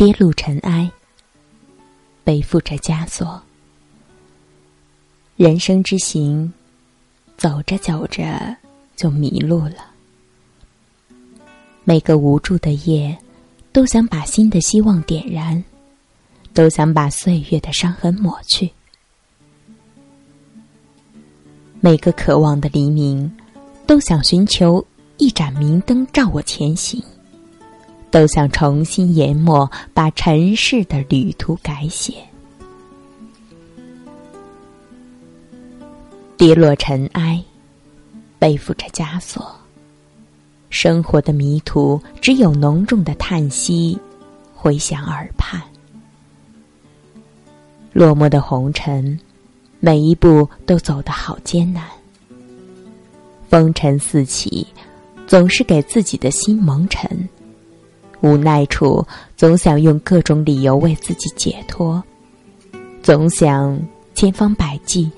[0.00, 0.90] 跌入尘埃，
[2.24, 3.38] 背负着枷锁。
[5.36, 6.50] 人生之行，
[7.36, 8.56] 走着走着
[8.96, 9.90] 就迷路了。
[11.84, 13.14] 每个无助的夜，
[13.72, 15.62] 都想把新的希望点燃，
[16.54, 18.72] 都想把岁月的伤痕抹去。
[21.78, 23.30] 每个渴望的黎明，
[23.86, 24.82] 都想寻求
[25.18, 27.04] 一盏明灯照我前行，
[28.10, 32.14] 都想重新研磨，把尘世的旅途改写。
[36.36, 37.42] 跌落尘埃，
[38.38, 39.54] 背负着枷锁。
[40.70, 43.98] 生活的迷途，只有浓重的叹息
[44.54, 45.60] 回响耳畔。
[47.92, 49.18] 落寞的红尘，
[49.80, 51.84] 每一步都走得好艰难。
[53.48, 54.66] 风尘四起，
[55.26, 57.28] 总是给自己的心蒙尘。
[58.20, 62.02] 无奈处，总想用各种理由为自己解脱，
[63.02, 63.80] 总想
[64.14, 65.10] 千方百计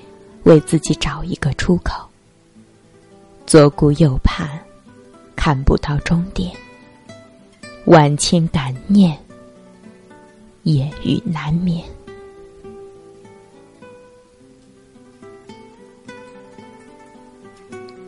[0.43, 2.07] 为自己找一个出口。
[3.45, 4.49] 左顾右盼。
[5.35, 6.49] 看不到终点，
[7.83, 9.17] 万千感念，
[10.61, 11.83] 夜雨难眠。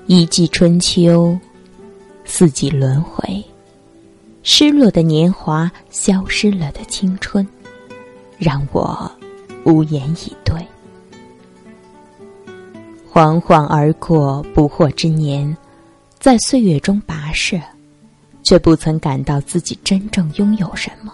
[0.06, 1.38] 一季春秋，
[2.24, 3.44] 四季轮回，
[4.66, 7.48] 失落的年华，消失了的青春，
[8.40, 9.12] 让我
[9.64, 10.56] 无言以对。
[13.08, 15.56] 惶惶而过，不惑之年。
[16.18, 17.60] 在岁月中跋涉，
[18.42, 21.14] 却不曾感到自己真正拥有什么。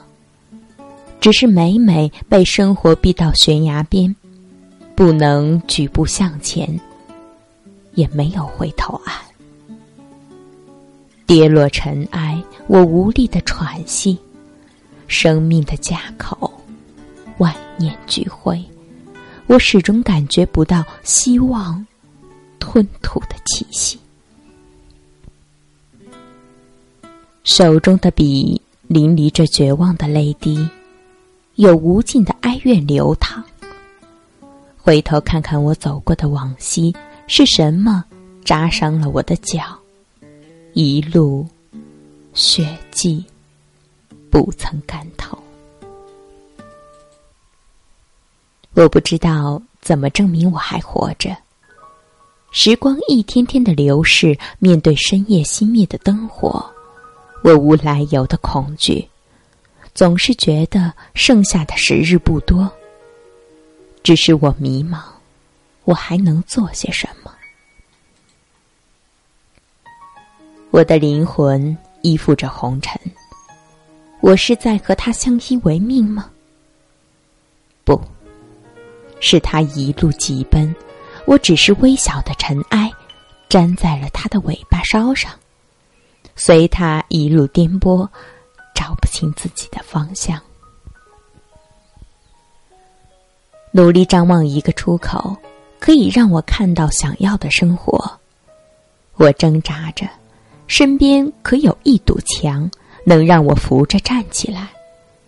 [1.19, 4.15] 只是每每被生活逼到悬崖边，
[4.95, 6.79] 不能举步向前，
[7.95, 9.13] 也没有回头岸。
[11.31, 14.19] 跌落尘埃，我无力的喘息，
[15.07, 16.51] 生命的家口，
[17.37, 18.61] 万念俱灰，
[19.47, 21.87] 我始终感觉不到希望
[22.59, 23.97] 吞吐的气息。
[27.45, 30.67] 手中的笔淋漓着绝望的泪滴，
[31.55, 33.41] 有无尽的哀怨流淌。
[34.77, 36.93] 回头看看我走过的往昔，
[37.25, 38.03] 是什么
[38.43, 39.80] 扎伤了我的脚？
[40.73, 41.45] 一路
[42.33, 43.25] 血迹，
[44.29, 45.37] 不曾干透。
[48.73, 51.35] 我不知道怎么证明我还活着。
[52.51, 56.65] 时光一天天的流逝，面对深夜熄灭的灯火。
[57.43, 59.05] 我无来由的恐惧，
[59.93, 62.71] 总是觉得剩下的时日不多。
[64.03, 65.01] 只是我迷茫，
[65.83, 67.20] 我还能做些什么？
[70.71, 72.97] 我的灵魂依附着红尘，
[74.21, 76.29] 我是在和他相依为命吗？
[77.83, 78.01] 不，
[79.19, 80.73] 是他一路疾奔，
[81.25, 82.89] 我只是微小的尘埃，
[83.49, 85.33] 粘在了他的尾巴梢上。
[86.37, 88.07] 随他一路颠簸，
[88.73, 90.39] 找不清自己的方向。
[93.71, 95.35] 努力张望一个出口，
[95.81, 98.09] 可以让我看到想要的生活。
[99.15, 100.07] 我挣扎着，
[100.71, 102.71] 身边可有一堵墙，
[103.03, 104.69] 能让我扶着站起来，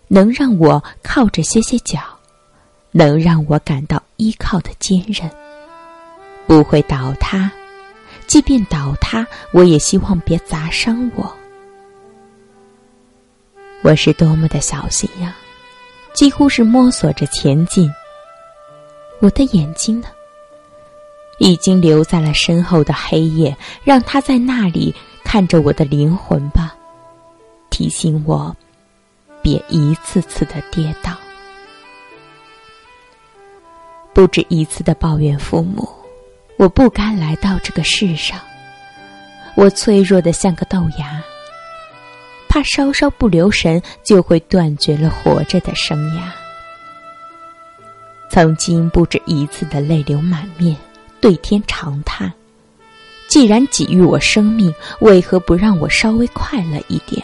[0.08, 2.00] 能让我靠着歇歇脚，
[2.92, 5.30] 能让我感到依靠的坚韧，
[6.46, 7.52] 不会倒塌。
[8.26, 11.30] 即便倒塌，我也希望别砸伤我。
[13.82, 15.36] 我是多么的小心呀，
[16.14, 17.92] 几乎是摸索着前进。
[19.20, 20.06] 我的眼睛呢？
[21.38, 24.94] 已经留在了身后的黑夜，让他在那里
[25.34, 26.72] 看着我的灵魂吧，
[27.68, 28.54] 提醒我
[29.42, 31.10] 别一次次的跌倒，
[34.12, 35.88] 不止一次的抱怨父母。
[36.56, 38.38] 我不该来到这个世上，
[39.56, 41.20] 我脆弱的像个豆芽，
[42.48, 46.30] 怕稍稍不留神就会断绝了活着的生涯。
[48.30, 50.76] 曾经不止一次的泪流满面，
[51.20, 52.32] 对天长叹：
[53.34, 57.20] 既然给予我生命，为何不让我稍微快乐一点？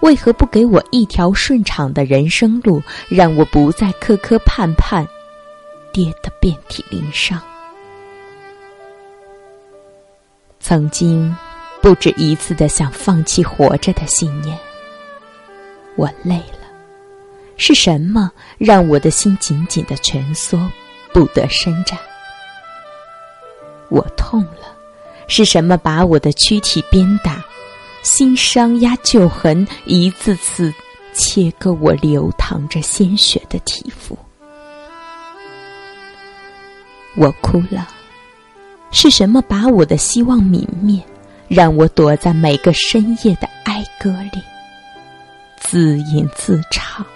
[0.00, 5.08] 为何不给我一条顺畅的人生路，让我不再磕磕绊绊，
[5.94, 7.40] 跌得遍体鳞伤？
[10.60, 11.34] 曾经，
[11.80, 14.58] 不止一次的想放弃活着的信念。
[15.96, 16.68] 我累了，
[17.56, 20.70] 是什么让我的心紧紧的蜷缩，
[21.14, 21.98] 不得伸展？
[23.88, 24.76] 我痛了，
[25.30, 27.40] 是什么把我的躯体鞭打？
[28.02, 30.74] 新伤压旧痕，一次次
[31.14, 34.18] 切割我流淌着鲜血的体肤。
[37.14, 37.86] 我哭了，
[38.90, 41.00] 是什么把我的希望泯灭，
[41.46, 44.42] 让我躲在每个深夜的哀歌里，
[45.60, 47.06] 自吟自唱？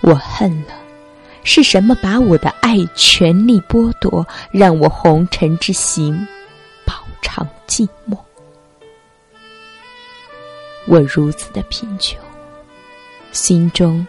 [0.00, 0.74] 我恨了，
[1.42, 6.26] 是什么把我的爱全力剥夺，让我红尘之行，
[7.20, 8.18] 常寂寞？
[10.86, 12.18] 我如此的贫穷，
[13.32, 14.06] 心中、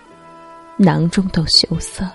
[0.78, 2.08] 囊中都羞涩，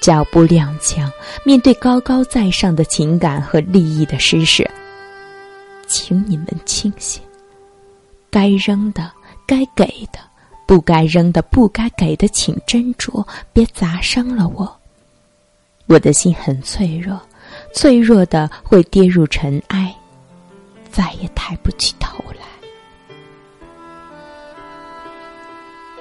[0.00, 1.10] 脚步踉跄。
[1.44, 4.64] 面对高高在上的情感和利益的施舍，
[5.86, 7.22] 请你们清醒。
[8.30, 9.10] 该扔的，
[9.46, 10.20] 该给的。
[10.66, 14.70] 不该扔的、不该给的，请斟酌，别砸伤了我。
[15.86, 17.18] 我的心很脆弱，
[17.72, 19.94] 脆弱的会跌入尘埃，
[20.90, 22.46] 再也抬不起头来。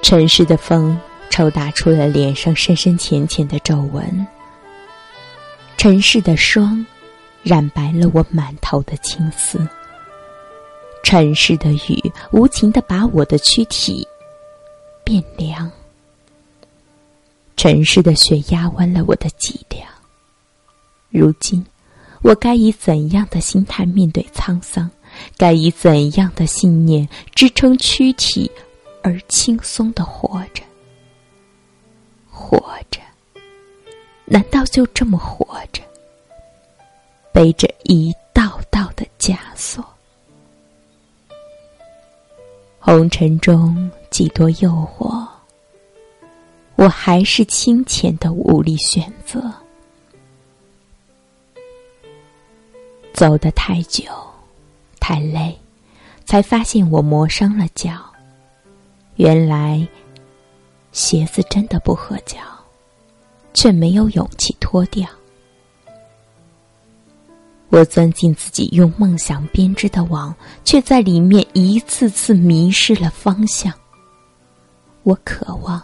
[0.02, 1.00] 尘世的风
[1.30, 4.26] 抽打出了脸上深深浅浅的皱纹，
[5.78, 6.86] 尘世的霜
[7.44, 9.60] 染白了我满头的青丝，
[11.04, 14.08] 尘世的雨无情的把我的躯体。
[15.04, 15.72] 变凉，
[17.56, 19.88] 尘世的雪压弯了我的脊梁。
[21.10, 21.66] 如今，
[22.22, 24.90] 我该以怎样的心态面对沧桑？
[25.38, 28.52] 该以怎样的信念支撑躯体
[29.02, 30.64] 而轻松的活着？
[32.30, 32.58] 活
[32.92, 33.00] 着，
[34.26, 35.82] 难道就这么活着？
[37.32, 39.84] 背着一道道的枷锁，
[42.80, 43.90] 红尘中。
[44.10, 45.28] 几多诱惑，
[46.76, 49.54] 我还是清浅的无力选择。
[53.18, 54.04] 走得太久，
[55.00, 55.60] 太累，
[56.24, 57.94] 才发现我磨伤了脚。
[59.16, 59.88] 原来
[60.92, 62.38] 鞋子真的不合脚，
[63.56, 65.10] 却没有勇气脱掉。
[67.70, 70.32] 我钻进自己用梦想编织的网，
[70.64, 73.74] 却在里面一次次迷失了方向。
[75.02, 75.82] 我渴望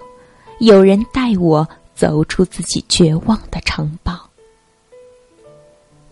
[0.59, 4.22] 有人带我走出自己绝望的城堡。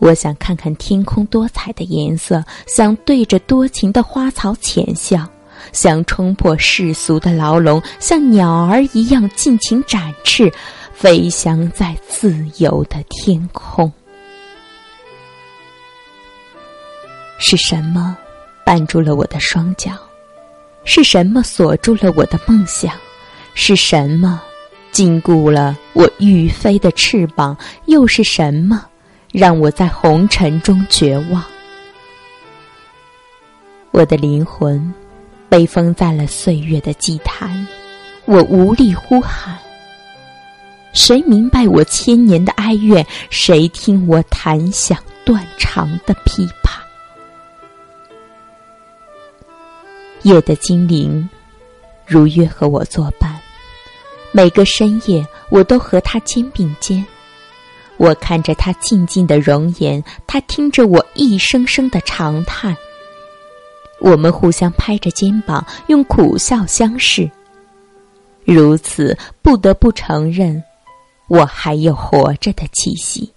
[0.01, 5.29] 我想看看天空多彩的颜色，想对着多情的花草浅笑，
[5.71, 10.51] 想冲破世俗的牢笼，像鸟儿一样尽情展翅，
[10.91, 13.93] 飞翔在自由的天空。
[17.37, 18.17] 是什么
[18.65, 19.91] 绊住了我的双脚？
[20.83, 22.91] 是什么锁住了我的梦想？
[23.53, 24.41] 是什么
[24.91, 27.55] 禁锢了我欲飞的翅膀？
[27.85, 28.83] 又是什么
[29.31, 31.43] 让我在红尘中绝望？
[33.91, 34.93] 我的灵魂
[35.47, 37.67] 被封在了岁月的祭坛，
[38.25, 39.57] 我无力呼喊。
[40.93, 43.05] 谁明白我千年的哀怨？
[43.29, 46.81] 谁听我弹响断肠的琵琶？
[50.23, 51.29] 夜的精灵，
[52.05, 53.39] 如约和我作伴。
[54.33, 57.05] 每个深夜，我都和他肩并肩。
[58.01, 62.75] 我看着他静静的容颜，他听着我一声声的长叹。
[63.99, 67.29] 我们互相拍着肩膀，用苦笑相视。
[68.43, 70.63] 如此，不得不承认，
[71.27, 73.31] 我还有活着的气息。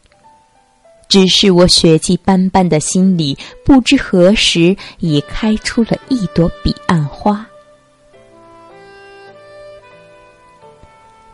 [1.11, 7.45] 只是我血迹斑斑的心里，不知何时已开出了一朵彼岸花。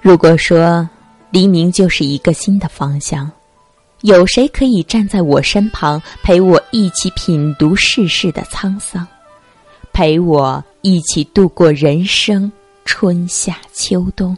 [0.01, 0.89] 如果说
[1.31, 3.31] 黎明就是一个新的方向，
[4.01, 9.07] 有谁可以站在我身旁，陪我一起品读世事的沧桑，
[9.93, 12.51] 陪我一起度过人生
[12.85, 14.37] 春夏秋冬？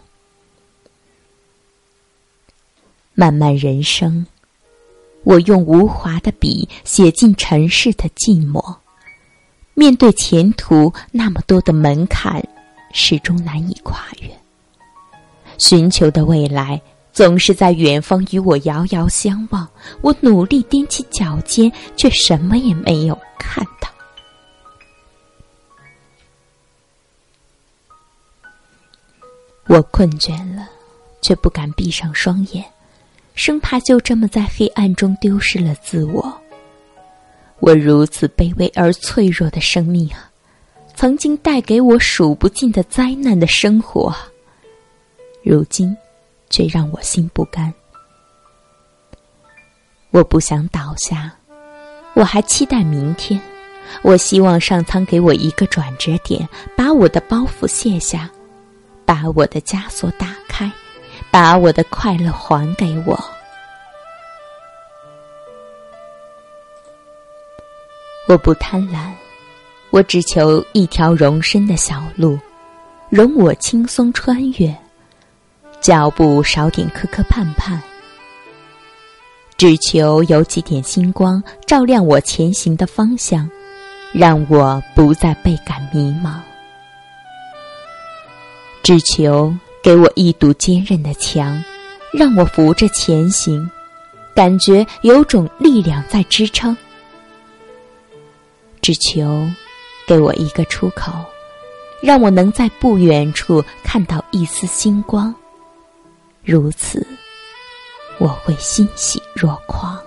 [3.15, 4.27] 漫漫人生。
[5.25, 8.77] 我用无华的笔写尽尘世的寂寞，
[9.75, 12.43] 面对前途那么多的门槛，
[12.93, 14.42] 始终难以跨越。
[15.63, 19.69] 寻求的未来总是在远方与我遥遥相望，
[20.01, 23.89] 我努力踮起脚尖，却什么也没有看到。
[29.69, 30.69] 我困倦了，
[31.21, 32.65] 却不敢闭上双眼。
[33.37, 36.37] 生怕就这么在黑暗中丢失了自我。
[37.61, 40.29] 我如此卑微而脆弱的生命啊，
[40.97, 44.13] 曾经带给我数不尽的灾难的生活，
[45.43, 45.97] 如今
[46.51, 47.73] 却让我心不甘。
[50.11, 51.33] 我不想倒下，
[52.15, 53.41] 我还期待明天。
[54.03, 58.31] 我希望上苍给我一个转折点，把我的包袱卸下，
[59.05, 60.71] 把我的枷锁打开，
[61.31, 63.19] 把我的快乐还给我。
[68.29, 69.11] 我不贪婪，
[69.91, 72.39] 我只求一条容身的小路，
[73.11, 74.75] 容我轻松穿越，
[75.83, 77.79] 脚步少点磕磕绊绊。
[79.59, 83.49] 只求有几点星光照亮我前行的方向，
[84.13, 86.41] 让我不再倍感迷茫。
[88.83, 91.63] 只求给我一堵坚韧的墙，
[92.13, 93.71] 让我扶着前行，
[94.35, 96.77] 感觉有种力量在支撑。
[98.81, 99.49] 只求
[100.09, 101.13] 给我一个出口，
[102.01, 105.33] 让我能在不远处看到一丝星光。
[106.45, 107.07] 如此。
[108.19, 110.02] 我会欣喜若狂。